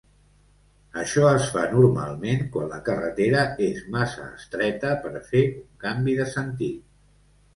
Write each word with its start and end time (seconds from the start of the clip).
Això 1.01 1.25
es 1.31 1.49
fa 1.57 1.65
normalment 1.73 2.41
quan 2.55 2.71
la 2.71 2.79
carretera 2.87 3.43
és 3.65 3.83
massa 3.97 4.25
estreta 4.39 4.93
per 5.03 5.13
fer 5.29 5.43
un 5.51 5.69
canvi 5.87 6.17
de 6.21 6.25
sentit. 6.33 6.83